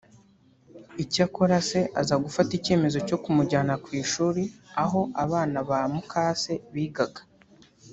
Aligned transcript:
icyakora 1.03 1.55
se 1.69 1.79
aza 2.01 2.15
gufata 2.23 2.51
icyemezo 2.59 2.97
cyo 3.07 3.17
kumujyana 3.23 3.73
ku 3.83 3.89
ishuri 4.01 4.43
aho 4.83 5.01
abana 5.23 5.57
ba 5.69 5.79
mukase 5.93 6.53
bigaga 6.73 7.21